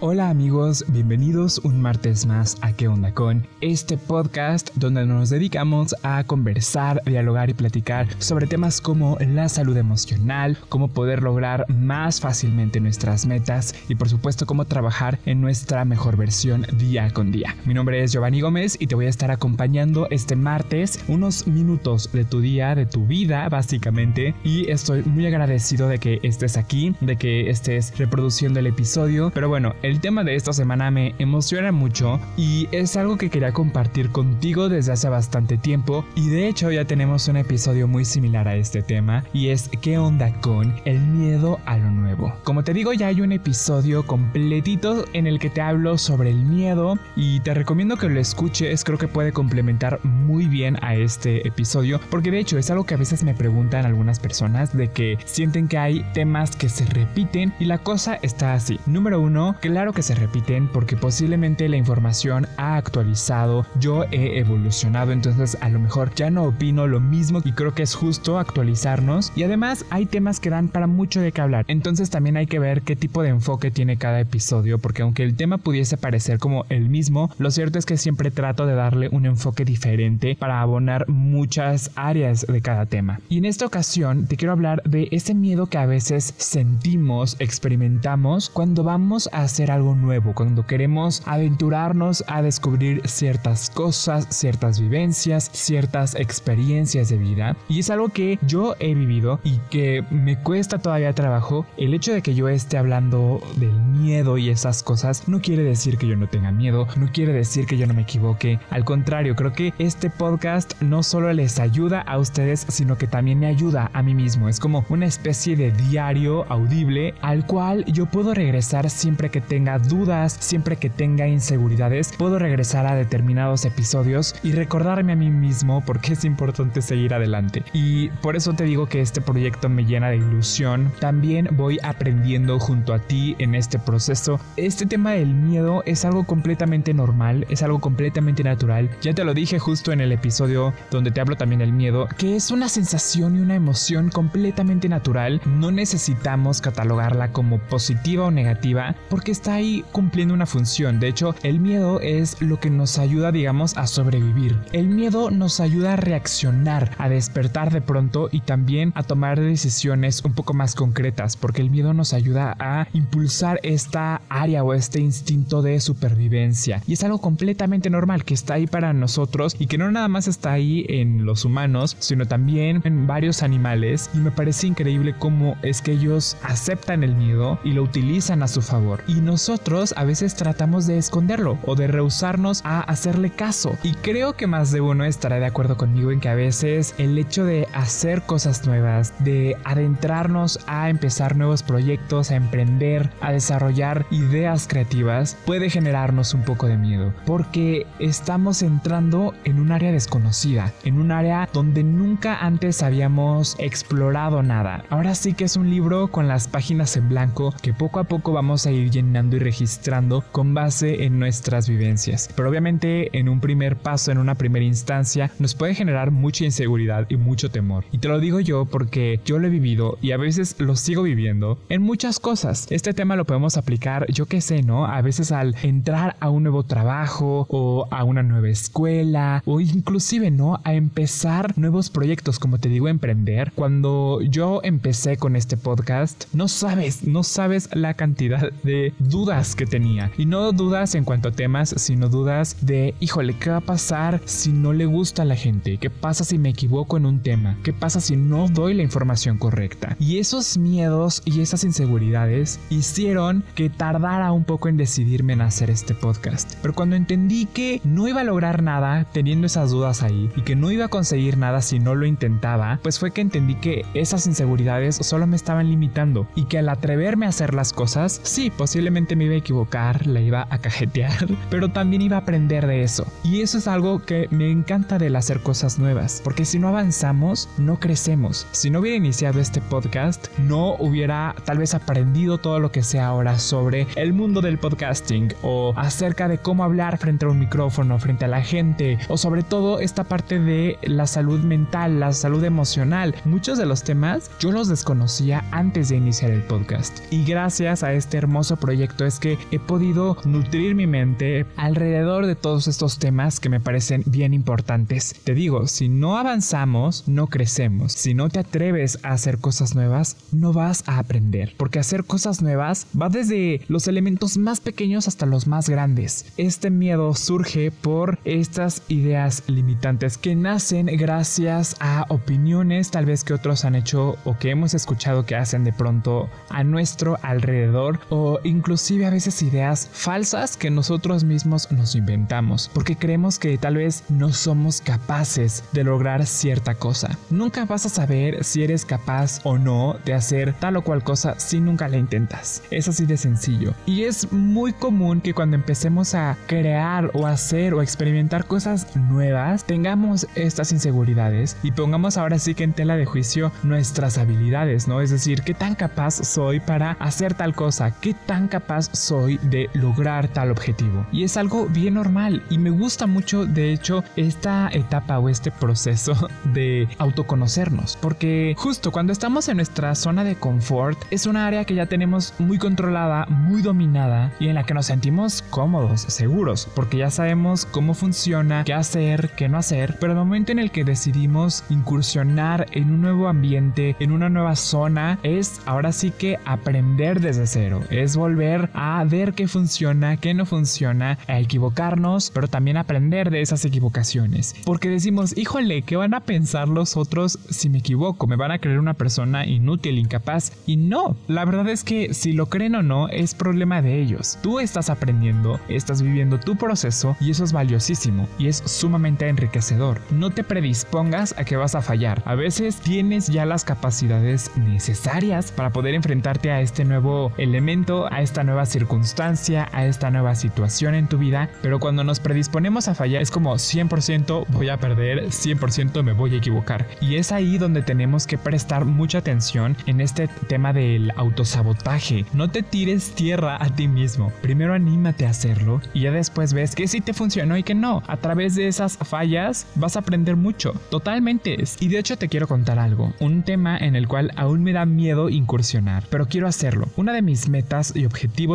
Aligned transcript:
Hola 0.00 0.28
amigos, 0.28 0.84
bienvenidos 0.88 1.58
un 1.58 1.80
martes 1.80 2.26
más 2.26 2.58
a 2.62 2.72
¿Qué 2.72 2.88
onda 2.88 3.14
con? 3.14 3.46
Este 3.60 3.96
podcast 3.96 4.70
donde 4.74 5.06
nos 5.06 5.30
dedicamos 5.30 5.94
a 6.02 6.24
conversar, 6.24 7.00
dialogar 7.06 7.48
y 7.48 7.54
platicar 7.54 8.08
sobre 8.18 8.48
temas 8.48 8.80
como 8.80 9.16
la 9.20 9.48
salud 9.48 9.76
emocional, 9.76 10.58
cómo 10.68 10.88
poder 10.88 11.22
lograr 11.22 11.64
más 11.70 12.20
fácilmente 12.20 12.80
nuestras 12.80 13.24
metas 13.24 13.72
y 13.88 13.94
por 13.94 14.08
supuesto 14.08 14.46
cómo 14.46 14.64
trabajar 14.64 15.20
en 15.26 15.40
nuestra 15.40 15.84
mejor 15.84 16.16
versión 16.16 16.66
día 16.76 17.10
con 17.10 17.30
día. 17.30 17.56
Mi 17.64 17.72
nombre 17.72 18.02
es 18.02 18.12
Giovanni 18.12 18.40
Gómez 18.40 18.76
y 18.80 18.88
te 18.88 18.96
voy 18.96 19.06
a 19.06 19.10
estar 19.10 19.30
acompañando 19.30 20.08
este 20.10 20.34
martes 20.34 21.04
unos 21.06 21.46
minutos 21.46 22.10
de 22.12 22.24
tu 22.24 22.40
día, 22.40 22.74
de 22.74 22.86
tu 22.86 23.06
vida 23.06 23.48
básicamente 23.48 24.34
y 24.42 24.68
estoy 24.68 25.04
muy 25.04 25.24
agradecido 25.26 25.86
de 25.86 25.98
que 25.98 26.18
estés 26.24 26.56
aquí, 26.56 26.96
de 27.00 27.14
que 27.16 27.48
estés 27.48 27.96
reproduciendo 27.96 28.58
el 28.58 28.66
episodio, 28.66 29.30
pero 29.32 29.48
bueno, 29.48 29.72
el 29.84 30.00
tema 30.00 30.24
de 30.24 30.34
esta 30.34 30.54
semana 30.54 30.90
me 30.90 31.14
emociona 31.18 31.70
mucho 31.70 32.18
y 32.38 32.68
es 32.72 32.96
algo 32.96 33.18
que 33.18 33.28
quería 33.28 33.52
compartir 33.52 34.08
contigo 34.08 34.70
desde 34.70 34.92
hace 34.92 35.10
bastante 35.10 35.58
tiempo 35.58 36.06
y 36.14 36.30
de 36.30 36.48
hecho 36.48 36.70
ya 36.70 36.86
tenemos 36.86 37.28
un 37.28 37.36
episodio 37.36 37.86
muy 37.86 38.06
similar 38.06 38.48
a 38.48 38.56
este 38.56 38.80
tema 38.80 39.24
y 39.34 39.48
es 39.48 39.68
¿qué 39.82 39.98
onda 39.98 40.32
con 40.40 40.74
el 40.86 41.00
miedo 41.00 41.60
a 41.66 41.76
lo 41.76 41.90
nuevo? 41.90 42.34
Como 42.44 42.64
te 42.64 42.72
digo 42.72 42.94
ya 42.94 43.08
hay 43.08 43.20
un 43.20 43.32
episodio 43.32 44.06
completito 44.06 45.04
en 45.12 45.26
el 45.26 45.38
que 45.38 45.50
te 45.50 45.60
hablo 45.60 45.98
sobre 45.98 46.30
el 46.30 46.46
miedo 46.46 46.98
y 47.14 47.40
te 47.40 47.52
recomiendo 47.52 47.98
que 47.98 48.08
lo 48.08 48.18
escuches, 48.18 48.84
creo 48.84 48.96
que 48.96 49.06
puede 49.06 49.32
complementar 49.32 50.02
muy 50.02 50.46
bien 50.46 50.78
a 50.82 50.94
este 50.94 51.46
episodio 51.46 52.00
porque 52.08 52.30
de 52.30 52.38
hecho 52.38 52.56
es 52.56 52.70
algo 52.70 52.84
que 52.84 52.94
a 52.94 52.98
veces 52.98 53.22
me 53.22 53.34
preguntan 53.34 53.84
algunas 53.84 54.18
personas 54.18 54.74
de 54.74 54.88
que 54.88 55.18
sienten 55.26 55.68
que 55.68 55.76
hay 55.76 56.06
temas 56.14 56.56
que 56.56 56.70
se 56.70 56.86
repiten 56.86 57.52
y 57.60 57.66
la 57.66 57.76
cosa 57.76 58.14
está 58.22 58.54
así. 58.54 58.80
Número 58.86 59.20
uno, 59.20 59.56
que 59.60 59.73
Claro 59.74 59.92
que 59.92 60.02
se 60.02 60.14
repiten 60.14 60.68
porque 60.68 60.96
posiblemente 60.96 61.68
la 61.68 61.76
información 61.76 62.46
ha 62.58 62.76
actualizado, 62.76 63.66
yo 63.80 64.04
he 64.12 64.38
evolucionado, 64.38 65.10
entonces 65.10 65.58
a 65.60 65.68
lo 65.68 65.80
mejor 65.80 66.14
ya 66.14 66.30
no 66.30 66.44
opino 66.44 66.86
lo 66.86 67.00
mismo 67.00 67.40
y 67.44 67.50
creo 67.50 67.74
que 67.74 67.82
es 67.82 67.96
justo 67.96 68.38
actualizarnos 68.38 69.32
y 69.34 69.42
además 69.42 69.84
hay 69.90 70.06
temas 70.06 70.38
que 70.38 70.50
dan 70.50 70.68
para 70.68 70.86
mucho 70.86 71.20
de 71.20 71.32
qué 71.32 71.40
hablar, 71.40 71.64
entonces 71.66 72.08
también 72.08 72.36
hay 72.36 72.46
que 72.46 72.60
ver 72.60 72.82
qué 72.82 72.94
tipo 72.94 73.24
de 73.24 73.30
enfoque 73.30 73.72
tiene 73.72 73.96
cada 73.96 74.20
episodio 74.20 74.78
porque 74.78 75.02
aunque 75.02 75.24
el 75.24 75.34
tema 75.34 75.58
pudiese 75.58 75.96
parecer 75.96 76.38
como 76.38 76.66
el 76.68 76.88
mismo, 76.88 77.32
lo 77.38 77.50
cierto 77.50 77.76
es 77.76 77.84
que 77.84 77.96
siempre 77.96 78.30
trato 78.30 78.66
de 78.66 78.76
darle 78.76 79.08
un 79.08 79.26
enfoque 79.26 79.64
diferente 79.64 80.36
para 80.38 80.60
abonar 80.60 81.08
muchas 81.08 81.90
áreas 81.96 82.46
de 82.46 82.60
cada 82.60 82.86
tema. 82.86 83.18
Y 83.28 83.38
en 83.38 83.44
esta 83.44 83.66
ocasión 83.66 84.28
te 84.28 84.36
quiero 84.36 84.52
hablar 84.52 84.84
de 84.84 85.08
ese 85.10 85.34
miedo 85.34 85.66
que 85.66 85.78
a 85.78 85.86
veces 85.86 86.32
sentimos, 86.36 87.34
experimentamos 87.40 88.50
cuando 88.50 88.84
vamos 88.84 89.28
a 89.32 89.40
hacer 89.40 89.63
algo 89.70 89.94
nuevo, 89.94 90.34
cuando 90.34 90.66
queremos 90.66 91.22
aventurarnos 91.26 92.24
a 92.26 92.42
descubrir 92.42 93.02
ciertas 93.06 93.70
cosas, 93.70 94.26
ciertas 94.30 94.80
vivencias, 94.80 95.50
ciertas 95.52 96.14
experiencias 96.14 97.08
de 97.08 97.18
vida. 97.18 97.56
Y 97.68 97.80
es 97.80 97.90
algo 97.90 98.08
que 98.08 98.38
yo 98.42 98.74
he 98.78 98.94
vivido 98.94 99.40
y 99.44 99.58
que 99.70 100.04
me 100.10 100.38
cuesta 100.38 100.78
todavía 100.78 101.12
trabajo. 101.12 101.66
El 101.76 101.94
hecho 101.94 102.12
de 102.12 102.22
que 102.22 102.34
yo 102.34 102.48
esté 102.48 102.76
hablando 102.76 103.40
del 103.56 103.72
miedo 103.72 104.38
y 104.38 104.50
esas 104.50 104.82
cosas 104.82 105.28
no 105.28 105.40
quiere 105.40 105.62
decir 105.62 105.98
que 105.98 106.06
yo 106.06 106.16
no 106.16 106.28
tenga 106.28 106.52
miedo, 106.52 106.86
no 106.96 107.10
quiere 107.12 107.32
decir 107.32 107.66
que 107.66 107.76
yo 107.76 107.86
no 107.86 107.94
me 107.94 108.02
equivoque. 108.02 108.58
Al 108.70 108.84
contrario, 108.84 109.36
creo 109.36 109.52
que 109.52 109.72
este 109.78 110.10
podcast 110.10 110.80
no 110.82 111.02
solo 111.02 111.32
les 111.32 111.58
ayuda 111.58 112.00
a 112.00 112.18
ustedes, 112.18 112.66
sino 112.68 112.98
que 112.98 113.06
también 113.06 113.38
me 113.38 113.46
ayuda 113.46 113.90
a 113.92 114.02
mí 114.02 114.14
mismo. 114.14 114.48
Es 114.48 114.60
como 114.60 114.84
una 114.88 115.06
especie 115.06 115.56
de 115.56 115.70
diario 115.72 116.44
audible 116.48 117.14
al 117.22 117.46
cual 117.46 117.84
yo 117.86 118.06
puedo 118.06 118.34
regresar 118.34 118.90
siempre 118.90 119.30
que 119.30 119.40
tenga 119.40 119.53
dudas, 119.88 120.36
siempre 120.40 120.76
que 120.76 120.90
tenga 120.90 121.28
inseguridades, 121.28 122.12
puedo 122.16 122.38
regresar 122.38 122.86
a 122.86 122.94
determinados 122.94 123.64
episodios 123.64 124.34
y 124.42 124.52
recordarme 124.52 125.12
a 125.12 125.16
mí 125.16 125.30
mismo 125.30 125.84
por 125.84 126.00
qué 126.00 126.14
es 126.14 126.24
importante 126.24 126.82
seguir 126.82 127.14
adelante. 127.14 127.62
Y 127.72 128.08
por 128.22 128.36
eso 128.36 128.52
te 128.52 128.64
digo 128.64 128.86
que 128.86 129.00
este 129.00 129.20
proyecto 129.20 129.68
me 129.68 129.84
llena 129.84 130.10
de 130.10 130.16
ilusión. 130.16 130.92
También 131.00 131.48
voy 131.52 131.78
aprendiendo 131.82 132.58
junto 132.58 132.94
a 132.94 132.98
ti 132.98 133.36
en 133.38 133.54
este 133.54 133.78
proceso. 133.78 134.40
Este 134.56 134.86
tema 134.86 135.12
del 135.12 135.34
miedo 135.34 135.82
es 135.86 136.04
algo 136.04 136.24
completamente 136.24 136.92
normal, 136.94 137.46
es 137.48 137.62
algo 137.62 137.80
completamente 137.80 138.42
natural. 138.42 138.90
Ya 139.02 139.14
te 139.14 139.24
lo 139.24 139.34
dije 139.34 139.58
justo 139.58 139.92
en 139.92 140.00
el 140.00 140.12
episodio 140.12 140.72
donde 140.90 141.10
te 141.10 141.20
hablo 141.20 141.36
también 141.36 141.60
del 141.60 141.72
miedo, 141.72 142.08
que 142.18 142.36
es 142.36 142.50
una 142.50 142.68
sensación 142.68 143.36
y 143.36 143.40
una 143.40 143.54
emoción 143.54 144.10
completamente 144.10 144.88
natural. 144.88 145.40
No 145.46 145.70
necesitamos 145.70 146.60
catalogarla 146.60 147.32
como 147.32 147.58
positiva 147.58 148.26
o 148.26 148.30
negativa 148.30 148.94
porque 149.08 149.32
está 149.32 149.43
ahí 149.52 149.84
cumpliendo 149.92 150.32
una 150.32 150.46
función. 150.46 151.00
De 151.00 151.08
hecho, 151.08 151.34
el 151.42 151.60
miedo 151.60 152.00
es 152.00 152.40
lo 152.40 152.58
que 152.58 152.70
nos 152.70 152.98
ayuda, 152.98 153.32
digamos, 153.32 153.76
a 153.76 153.86
sobrevivir. 153.86 154.56
El 154.72 154.88
miedo 154.88 155.30
nos 155.30 155.60
ayuda 155.60 155.92
a 155.92 155.96
reaccionar, 155.96 156.92
a 156.98 157.08
despertar 157.08 157.72
de 157.72 157.80
pronto 157.80 158.28
y 158.32 158.40
también 158.40 158.92
a 158.94 159.02
tomar 159.02 159.40
decisiones 159.40 160.24
un 160.24 160.32
poco 160.32 160.54
más 160.54 160.74
concretas, 160.74 161.36
porque 161.36 161.62
el 161.62 161.70
miedo 161.70 161.92
nos 161.94 162.12
ayuda 162.12 162.56
a 162.58 162.86
impulsar 162.92 163.60
esta 163.62 164.22
área 164.28 164.64
o 164.64 164.74
este 164.74 165.00
instinto 165.00 165.62
de 165.62 165.80
supervivencia. 165.80 166.82
Y 166.86 166.94
es 166.94 167.04
algo 167.04 167.18
completamente 167.18 167.90
normal 167.90 168.24
que 168.24 168.34
está 168.34 168.54
ahí 168.54 168.66
para 168.66 168.92
nosotros 168.92 169.56
y 169.58 169.66
que 169.66 169.78
no 169.78 169.90
nada 169.90 170.08
más 170.08 170.28
está 170.28 170.52
ahí 170.52 170.86
en 170.88 171.24
los 171.24 171.44
humanos, 171.44 171.96
sino 172.00 172.26
también 172.26 172.80
en 172.84 173.06
varios 173.06 173.42
animales. 173.42 174.10
Y 174.14 174.18
me 174.18 174.30
parece 174.30 174.66
increíble 174.66 175.14
cómo 175.18 175.56
es 175.62 175.82
que 175.82 175.92
ellos 175.92 176.36
aceptan 176.42 177.04
el 177.04 177.14
miedo 177.14 177.58
y 177.64 177.72
lo 177.72 177.82
utilizan 177.82 178.42
a 178.42 178.48
su 178.48 178.62
favor. 178.62 179.02
Y 179.06 179.14
nosotros 179.34 179.92
a 179.96 180.04
veces 180.04 180.36
tratamos 180.36 180.86
de 180.86 180.96
esconderlo 180.96 181.58
o 181.64 181.74
de 181.74 181.88
rehusarnos 181.88 182.60
a 182.64 182.82
hacerle 182.82 183.30
caso. 183.30 183.76
Y 183.82 183.94
creo 183.94 184.34
que 184.34 184.46
más 184.46 184.70
de 184.70 184.80
uno 184.80 185.04
estará 185.04 185.40
de 185.40 185.46
acuerdo 185.46 185.76
conmigo 185.76 186.12
en 186.12 186.20
que 186.20 186.28
a 186.28 186.36
veces 186.36 186.94
el 186.98 187.18
hecho 187.18 187.44
de 187.44 187.66
hacer 187.72 188.22
cosas 188.22 188.64
nuevas, 188.64 189.12
de 189.24 189.56
adentrarnos 189.64 190.60
a 190.68 190.88
empezar 190.88 191.34
nuevos 191.34 191.64
proyectos, 191.64 192.30
a 192.30 192.36
emprender, 192.36 193.10
a 193.20 193.32
desarrollar 193.32 194.06
ideas 194.12 194.68
creativas, 194.68 195.36
puede 195.44 195.68
generarnos 195.68 196.32
un 196.32 196.42
poco 196.42 196.68
de 196.68 196.76
miedo. 196.76 197.12
Porque 197.26 197.88
estamos 197.98 198.62
entrando 198.62 199.34
en 199.42 199.58
un 199.58 199.72
área 199.72 199.90
desconocida, 199.90 200.72
en 200.84 201.00
un 201.00 201.10
área 201.10 201.48
donde 201.52 201.82
nunca 201.82 202.38
antes 202.38 202.84
habíamos 202.84 203.56
explorado 203.58 204.44
nada. 204.44 204.84
Ahora 204.90 205.16
sí 205.16 205.34
que 205.34 205.42
es 205.42 205.56
un 205.56 205.70
libro 205.70 206.06
con 206.06 206.28
las 206.28 206.46
páginas 206.46 206.96
en 206.96 207.08
blanco 207.08 207.52
que 207.62 207.74
poco 207.74 207.98
a 207.98 208.04
poco 208.04 208.32
vamos 208.32 208.64
a 208.66 208.70
ir 208.70 208.90
llenando 208.90 209.23
y 209.32 209.38
registrando 209.38 210.24
con 210.32 210.54
base 210.54 211.04
en 211.04 211.18
nuestras 211.18 211.68
vivencias. 211.68 212.28
Pero 212.36 212.48
obviamente 212.48 213.16
en 213.18 213.28
un 213.28 213.40
primer 213.40 213.76
paso, 213.76 214.12
en 214.12 214.18
una 214.18 214.34
primera 214.34 214.64
instancia, 214.64 215.30
nos 215.38 215.54
puede 215.54 215.74
generar 215.74 216.10
mucha 216.10 216.44
inseguridad 216.44 217.06
y 217.08 217.16
mucho 217.16 217.50
temor. 217.50 217.84
Y 217.92 217.98
te 217.98 218.08
lo 218.08 218.20
digo 218.20 218.40
yo 218.40 218.64
porque 218.64 219.20
yo 219.24 219.38
lo 219.38 219.46
he 219.46 219.50
vivido 219.50 219.98
y 220.02 220.12
a 220.12 220.16
veces 220.16 220.56
lo 220.58 220.76
sigo 220.76 221.02
viviendo 221.02 221.58
en 221.68 221.82
muchas 221.82 222.20
cosas. 222.20 222.66
Este 222.70 222.92
tema 222.92 223.16
lo 223.16 223.24
podemos 223.24 223.56
aplicar, 223.56 224.06
yo 224.12 224.26
qué 224.26 224.40
sé, 224.40 224.62
¿no? 224.62 224.86
A 224.86 225.00
veces 225.02 225.32
al 225.32 225.54
entrar 225.62 226.16
a 226.20 226.30
un 226.30 226.42
nuevo 226.42 226.64
trabajo 226.64 227.46
o 227.48 227.88
a 227.90 228.04
una 228.04 228.22
nueva 228.22 228.48
escuela 228.48 229.42
o 229.46 229.60
inclusive, 229.60 230.30
¿no? 230.30 230.60
A 230.64 230.74
empezar 230.74 231.56
nuevos 231.56 231.90
proyectos, 231.90 232.38
como 232.38 232.58
te 232.58 232.68
digo, 232.68 232.88
emprender. 232.88 233.52
Cuando 233.54 234.20
yo 234.22 234.60
empecé 234.62 235.16
con 235.16 235.36
este 235.36 235.56
podcast, 235.56 236.24
no 236.32 236.48
sabes, 236.48 237.06
no 237.06 237.22
sabes 237.22 237.68
la 237.72 237.94
cantidad 237.94 238.52
de 238.62 238.92
dudas 239.14 239.54
que 239.54 239.64
tenía. 239.64 240.10
Y 240.18 240.26
no 240.26 240.50
dudas 240.50 240.96
en 240.96 241.04
cuanto 241.04 241.28
a 241.28 241.30
temas, 241.30 241.72
sino 241.76 242.08
dudas 242.08 242.56
de, 242.62 242.96
híjole, 242.98 243.38
¿qué 243.38 243.50
va 243.50 243.58
a 243.58 243.60
pasar 243.60 244.20
si 244.24 244.50
no 244.50 244.72
le 244.72 244.86
gusta 244.86 245.22
a 245.22 245.24
la 245.24 245.36
gente? 245.36 245.78
¿Qué 245.78 245.88
pasa 245.88 246.24
si 246.24 246.36
me 246.36 246.48
equivoco 246.48 246.96
en 246.96 247.06
un 247.06 247.20
tema? 247.20 247.56
¿Qué 247.62 247.72
pasa 247.72 248.00
si 248.00 248.16
no 248.16 248.48
doy 248.48 248.74
la 248.74 248.82
información 248.82 249.38
correcta? 249.38 249.96
Y 250.00 250.18
esos 250.18 250.58
miedos 250.58 251.22
y 251.24 251.42
esas 251.42 251.62
inseguridades 251.62 252.58
hicieron 252.70 253.44
que 253.54 253.70
tardara 253.70 254.32
un 254.32 254.42
poco 254.42 254.68
en 254.68 254.76
decidirme 254.76 255.34
en 255.34 255.42
hacer 255.42 255.70
este 255.70 255.94
podcast. 255.94 256.54
Pero 256.60 256.74
cuando 256.74 256.96
entendí 256.96 257.46
que 257.46 257.80
no 257.84 258.08
iba 258.08 258.22
a 258.22 258.24
lograr 258.24 258.64
nada 258.64 259.04
teniendo 259.12 259.46
esas 259.46 259.70
dudas 259.70 260.02
ahí 260.02 260.28
y 260.34 260.42
que 260.42 260.56
no 260.56 260.72
iba 260.72 260.86
a 260.86 260.88
conseguir 260.88 261.38
nada 261.38 261.62
si 261.62 261.78
no 261.78 261.94
lo 261.94 262.04
intentaba, 262.04 262.80
pues 262.82 262.98
fue 262.98 263.12
que 263.12 263.20
entendí 263.20 263.54
que 263.54 263.86
esas 263.94 264.26
inseguridades 264.26 264.96
solo 264.96 265.28
me 265.28 265.36
estaban 265.36 265.70
limitando 265.70 266.26
y 266.34 266.46
que 266.46 266.58
al 266.58 266.68
atreverme 266.68 267.26
a 267.26 267.28
hacer 267.28 267.54
las 267.54 267.72
cosas, 267.72 268.20
sí, 268.24 268.50
posiblemente 268.50 268.93
me 268.94 269.24
iba 269.24 269.34
a 269.34 269.38
equivocar, 269.38 270.06
la 270.06 270.20
iba 270.20 270.46
a 270.50 270.58
cajetear, 270.58 271.26
pero 271.50 271.68
también 271.68 272.00
iba 272.00 272.16
a 272.16 272.20
aprender 272.20 272.66
de 272.66 272.84
eso. 272.84 273.06
Y 273.24 273.42
eso 273.42 273.58
es 273.58 273.66
algo 273.66 274.04
que 274.04 274.28
me 274.30 274.50
encanta 274.50 274.98
del 274.98 275.16
hacer 275.16 275.40
cosas 275.40 275.80
nuevas, 275.80 276.20
porque 276.22 276.44
si 276.44 276.60
no 276.60 276.68
avanzamos, 276.68 277.48
no 277.58 277.80
crecemos. 277.80 278.46
Si 278.52 278.70
no 278.70 278.78
hubiera 278.78 278.96
iniciado 278.96 279.40
este 279.40 279.60
podcast, 279.60 280.28
no 280.38 280.76
hubiera 280.76 281.34
tal 281.44 281.58
vez 281.58 281.74
aprendido 281.74 282.38
todo 282.38 282.60
lo 282.60 282.70
que 282.70 282.84
sé 282.84 283.00
ahora 283.00 283.38
sobre 283.38 283.88
el 283.96 284.12
mundo 284.12 284.40
del 284.40 284.58
podcasting 284.58 285.34
o 285.42 285.74
acerca 285.76 286.28
de 286.28 286.38
cómo 286.38 286.62
hablar 286.62 286.96
frente 286.98 287.26
a 287.26 287.30
un 287.30 287.40
micrófono, 287.40 287.98
frente 287.98 288.26
a 288.26 288.28
la 288.28 288.42
gente, 288.42 288.98
o 289.08 289.16
sobre 289.16 289.42
todo 289.42 289.80
esta 289.80 290.04
parte 290.04 290.38
de 290.38 290.78
la 290.82 291.08
salud 291.08 291.40
mental, 291.40 291.98
la 291.98 292.12
salud 292.12 292.44
emocional. 292.44 293.14
Muchos 293.24 293.58
de 293.58 293.66
los 293.66 293.82
temas 293.82 294.30
yo 294.38 294.52
los 294.52 294.68
desconocía 294.68 295.44
antes 295.50 295.88
de 295.88 295.96
iniciar 295.96 296.30
el 296.30 296.42
podcast. 296.42 297.00
Y 297.10 297.24
gracias 297.24 297.82
a 297.82 297.92
este 297.92 298.18
hermoso 298.18 298.56
proyecto 298.56 298.83
es 298.84 299.18
que 299.18 299.38
he 299.50 299.58
podido 299.58 300.16
nutrir 300.24 300.74
mi 300.74 300.86
mente 300.86 301.46
alrededor 301.56 302.26
de 302.26 302.36
todos 302.36 302.68
estos 302.68 302.98
temas 302.98 303.40
que 303.40 303.48
me 303.48 303.60
parecen 303.60 304.02
bien 304.06 304.34
importantes. 304.34 305.14
Te 305.24 305.34
digo, 305.34 305.66
si 305.66 305.88
no 305.88 306.16
avanzamos, 306.18 307.08
no 307.08 307.26
crecemos. 307.28 307.92
Si 307.92 308.14
no 308.14 308.28
te 308.28 308.40
atreves 308.40 308.98
a 309.02 309.12
hacer 309.12 309.38
cosas 309.38 309.74
nuevas, 309.74 310.16
no 310.32 310.52
vas 310.52 310.84
a 310.86 310.98
aprender. 310.98 311.54
Porque 311.56 311.78
hacer 311.78 312.04
cosas 312.04 312.42
nuevas 312.42 312.86
va 313.00 313.08
desde 313.08 313.62
los 313.68 313.88
elementos 313.88 314.36
más 314.36 314.60
pequeños 314.60 315.08
hasta 315.08 315.26
los 315.26 315.46
más 315.46 315.68
grandes. 315.68 316.26
Este 316.36 316.70
miedo 316.70 317.14
surge 317.14 317.70
por 317.70 318.18
estas 318.24 318.82
ideas 318.88 319.42
limitantes 319.46 320.18
que 320.18 320.34
nacen 320.34 320.86
gracias 320.86 321.76
a 321.80 322.06
opiniones 322.08 322.90
tal 322.90 323.06
vez 323.06 323.24
que 323.24 323.34
otros 323.34 323.64
han 323.64 323.74
hecho 323.74 324.16
o 324.24 324.38
que 324.38 324.50
hemos 324.50 324.74
escuchado 324.74 325.26
que 325.26 325.36
hacen 325.36 325.64
de 325.64 325.72
pronto 325.72 326.28
a 326.50 326.64
nuestro 326.64 327.18
alrededor 327.22 328.00
o 328.10 328.40
inclusive 328.74 329.06
a 329.06 329.10
veces 329.10 329.40
ideas 329.40 329.88
falsas 329.92 330.56
que 330.56 330.68
nosotros 330.68 331.22
mismos 331.22 331.70
nos 331.70 331.94
inventamos 331.94 332.68
porque 332.74 332.96
creemos 332.96 333.38
que 333.38 333.56
tal 333.56 333.76
vez 333.76 334.02
no 334.08 334.32
somos 334.32 334.80
capaces 334.80 335.62
de 335.70 335.84
lograr 335.84 336.26
cierta 336.26 336.74
cosa. 336.74 337.16
Nunca 337.30 337.66
vas 337.66 337.86
a 337.86 337.88
saber 337.88 338.42
si 338.42 338.64
eres 338.64 338.84
capaz 338.84 339.40
o 339.44 339.58
no 339.58 339.96
de 340.04 340.12
hacer 340.12 340.54
tal 340.58 340.76
o 340.76 340.82
cual 340.82 341.04
cosa 341.04 341.38
si 341.38 341.60
nunca 341.60 341.86
la 341.86 341.98
intentas. 341.98 342.64
Es 342.72 342.88
así 342.88 343.06
de 343.06 343.16
sencillo. 343.16 343.74
Y 343.86 344.02
es 344.02 344.32
muy 344.32 344.72
común 344.72 345.20
que 345.20 345.34
cuando 345.34 345.54
empecemos 345.54 346.16
a 346.16 346.36
crear 346.48 347.12
o 347.14 347.28
hacer 347.28 347.74
o 347.74 347.80
experimentar 347.80 348.44
cosas 348.44 348.88
nuevas 348.96 349.62
tengamos 349.62 350.26
estas 350.34 350.72
inseguridades 350.72 351.56
y 351.62 351.70
pongamos 351.70 352.16
ahora 352.16 352.40
sí 352.40 352.56
que 352.56 352.64
en 352.64 352.72
tela 352.72 352.96
de 352.96 353.06
juicio 353.06 353.52
nuestras 353.62 354.18
habilidades, 354.18 354.88
¿no? 354.88 355.00
Es 355.00 355.10
decir, 355.10 355.42
qué 355.42 355.54
tan 355.54 355.76
capaz 355.76 356.14
soy 356.26 356.58
para 356.58 356.96
hacer 356.98 357.34
tal 357.34 357.54
cosa, 357.54 357.92
qué 358.00 358.14
tan 358.14 358.48
capaz 358.48 358.63
soy 358.92 359.38
de 359.42 359.68
lograr 359.74 360.28
tal 360.28 360.50
objetivo. 360.50 361.06
Y 361.12 361.24
es 361.24 361.36
algo 361.36 361.66
bien 361.66 361.94
normal 361.94 362.42
y 362.50 362.58
me 362.58 362.70
gusta 362.70 363.06
mucho 363.06 363.46
de 363.46 363.72
hecho 363.72 364.04
esta 364.16 364.68
etapa 364.72 365.18
o 365.18 365.28
este 365.28 365.50
proceso 365.50 366.14
de 366.52 366.88
autoconocernos, 366.98 367.98
porque 368.00 368.54
justo 368.56 368.92
cuando 368.92 369.12
estamos 369.12 369.48
en 369.48 369.56
nuestra 369.56 369.94
zona 369.94 370.24
de 370.24 370.36
confort 370.36 370.98
es 371.10 371.26
una 371.26 371.46
área 371.46 371.64
que 371.64 371.74
ya 371.74 371.86
tenemos 371.86 372.34
muy 372.38 372.58
controlada, 372.58 373.26
muy 373.26 373.62
dominada 373.62 374.32
y 374.38 374.48
en 374.48 374.54
la 374.54 374.64
que 374.64 374.74
nos 374.74 374.86
sentimos 374.86 375.42
cómodos, 375.50 376.02
seguros, 376.02 376.68
porque 376.74 376.98
ya 376.98 377.10
sabemos 377.10 377.66
cómo 377.66 377.94
funciona, 377.94 378.64
qué 378.64 378.74
hacer, 378.74 379.30
qué 379.36 379.48
no 379.48 379.58
hacer, 379.58 379.96
pero 380.00 380.12
el 380.12 380.18
momento 380.18 380.52
en 380.52 380.58
el 380.58 380.70
que 380.70 380.84
decidimos 380.84 381.64
incursionar 381.68 382.66
en 382.72 382.90
un 382.90 383.00
nuevo 383.00 383.28
ambiente, 383.28 383.96
en 383.98 384.12
una 384.12 384.28
nueva 384.28 384.56
zona, 384.56 385.18
es 385.22 385.60
ahora 385.66 385.92
sí 385.92 386.10
que 386.10 386.38
aprender 386.44 387.20
desde 387.20 387.46
cero, 387.46 387.80
es 387.90 388.16
volver 388.16 388.53
a 388.74 389.04
ver 389.04 389.34
qué 389.34 389.48
funciona, 389.48 390.16
qué 390.16 390.34
no 390.34 390.46
funciona, 390.46 391.18
a 391.26 391.40
equivocarnos, 391.40 392.30
pero 392.30 392.48
también 392.48 392.76
aprender 392.76 393.30
de 393.30 393.40
esas 393.40 393.64
equivocaciones, 393.64 394.54
porque 394.64 394.88
decimos, 394.88 395.36
híjole, 395.36 395.82
¿qué 395.82 395.96
van 395.96 396.14
a 396.14 396.20
pensar 396.20 396.68
los 396.68 396.96
otros 396.96 397.38
si 397.50 397.68
me 397.68 397.78
equivoco? 397.78 398.26
¿Me 398.26 398.36
van 398.36 398.50
a 398.50 398.58
creer 398.58 398.78
una 398.78 398.94
persona 398.94 399.46
inútil, 399.46 399.98
incapaz? 399.98 400.52
Y 400.66 400.76
no, 400.76 401.16
la 401.28 401.44
verdad 401.44 401.68
es 401.68 401.84
que 401.84 402.14
si 402.14 402.32
lo 402.32 402.46
creen 402.46 402.74
o 402.74 402.82
no, 402.82 403.08
es 403.08 403.34
problema 403.34 403.82
de 403.82 404.00
ellos. 404.00 404.38
Tú 404.42 404.60
estás 404.60 404.90
aprendiendo, 404.90 405.60
estás 405.68 406.02
viviendo 406.02 406.38
tu 406.38 406.56
proceso 406.56 407.16
y 407.20 407.30
eso 407.30 407.44
es 407.44 407.52
valiosísimo 407.52 408.28
y 408.38 408.48
es 408.48 408.58
sumamente 408.64 409.28
enriquecedor. 409.28 410.00
No 410.10 410.30
te 410.30 410.44
predispongas 410.44 411.34
a 411.38 411.44
que 411.44 411.56
vas 411.56 411.74
a 411.74 411.82
fallar. 411.82 412.22
A 412.24 412.34
veces 412.34 412.76
tienes 412.76 413.28
ya 413.28 413.46
las 413.46 413.64
capacidades 413.64 414.50
necesarias 414.56 415.52
para 415.52 415.70
poder 415.70 415.94
enfrentarte 415.94 416.50
a 416.50 416.60
este 416.60 416.84
nuevo 416.84 417.32
elemento, 417.38 418.12
a 418.12 418.22
esta 418.22 418.43
nueva 418.44 418.66
circunstancia, 418.66 419.68
a 419.72 419.86
esta 419.86 420.10
nueva 420.10 420.34
situación 420.34 420.94
en 420.94 421.08
tu 421.08 421.18
vida, 421.18 421.48
pero 421.62 421.80
cuando 421.80 422.04
nos 422.04 422.20
predisponemos 422.20 422.88
a 422.88 422.94
fallar 422.94 423.22
es 423.22 423.30
como 423.30 423.54
100% 423.54 424.46
voy 424.48 424.68
a 424.68 424.78
perder, 424.78 425.26
100% 425.26 426.02
me 426.02 426.12
voy 426.12 426.34
a 426.34 426.38
equivocar. 426.38 426.86
Y 427.00 427.16
es 427.16 427.32
ahí 427.32 427.58
donde 427.58 427.82
tenemos 427.82 428.26
que 428.26 428.38
prestar 428.38 428.84
mucha 428.84 429.18
atención 429.18 429.76
en 429.86 430.00
este 430.00 430.28
tema 430.48 430.72
del 430.72 431.12
autosabotaje. 431.16 432.24
No 432.32 432.50
te 432.50 432.62
tires 432.62 433.14
tierra 433.14 433.56
a 433.60 433.74
ti 433.74 433.88
mismo. 433.88 434.32
Primero 434.42 434.74
anímate 434.74 435.26
a 435.26 435.30
hacerlo 435.30 435.80
y 435.92 436.02
ya 436.02 436.12
después 436.12 436.52
ves 436.52 436.74
que 436.74 436.88
sí 436.88 437.00
te 437.00 437.14
funcionó 437.14 437.56
y 437.56 437.62
que 437.62 437.74
no. 437.74 438.02
A 438.06 438.16
través 438.16 438.54
de 438.54 438.68
esas 438.68 438.98
fallas 438.98 439.66
vas 439.74 439.96
a 439.96 440.00
aprender 440.00 440.36
mucho. 440.36 440.72
Totalmente. 440.90 441.56
Y 441.80 441.88
de 441.88 441.98
hecho 441.98 442.16
te 442.16 442.28
quiero 442.28 442.48
contar 442.48 442.78
algo. 442.78 443.12
Un 443.20 443.42
tema 443.42 443.76
en 443.76 443.96
el 443.96 444.08
cual 444.08 444.32
aún 444.36 444.62
me 444.62 444.72
da 444.72 444.86
miedo 444.86 445.28
incursionar, 445.28 446.04
pero 446.10 446.26
quiero 446.26 446.46
hacerlo. 446.46 446.88
Una 446.96 447.12
de 447.12 447.22
mis 447.22 447.48
metas 447.48 447.94
y 447.94 448.04